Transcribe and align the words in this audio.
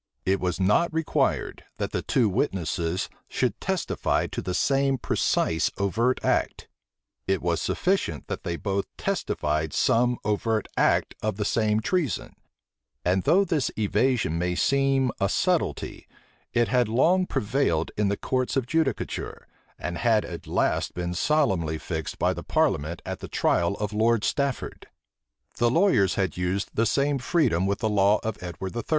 It 0.25 0.39
was 0.39 0.59
not 0.59 0.91
required 0.91 1.63
that 1.77 1.91
the 1.91 2.01
two 2.01 2.27
witnesses 2.27 3.07
should 3.27 3.61
testify 3.61 4.25
the 4.25 4.55
same 4.55 4.97
precise 4.97 5.69
overt 5.77 6.19
act: 6.25 6.67
it 7.27 7.39
was 7.39 7.61
sufficient 7.61 8.25
that 8.25 8.41
they 8.41 8.55
both 8.55 8.87
testified 8.97 9.73
some 9.73 10.17
overt 10.25 10.67
act 10.75 11.13
of 11.21 11.35
the 11.35 11.45
same 11.45 11.81
treason; 11.81 12.35
and 13.05 13.25
though 13.25 13.45
this 13.45 13.69
evasion 13.77 14.39
may 14.39 14.55
seem 14.55 15.11
a 15.19 15.27
subtilty, 15.29 16.07
it 16.51 16.67
had 16.67 16.87
long 16.89 17.27
prevailed 17.27 17.91
in 17.95 18.07
the 18.07 18.17
courts 18.17 18.57
of 18.57 18.65
judicature, 18.65 19.45
and 19.77 19.99
had 19.99 20.25
at 20.25 20.47
last 20.47 20.95
been 20.95 21.13
solemnly 21.13 21.77
fixed 21.77 22.17
by 22.17 22.33
parliament 22.33 23.03
at 23.05 23.19
the 23.19 23.27
trial 23.27 23.75
of 23.75 23.93
Lord 23.93 24.23
Stafford. 24.23 24.87
The 25.57 25.69
lawyers 25.69 26.15
had 26.15 26.37
used 26.37 26.71
the 26.73 26.87
same 26.87 27.19
freedom 27.19 27.67
with 27.67 27.77
the 27.77 27.87
law 27.89 28.19
of 28.23 28.41
Edward 28.41 28.75
III. 28.75 28.81